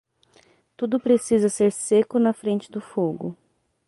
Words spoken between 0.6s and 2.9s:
Tudo precisa ser seco na frente do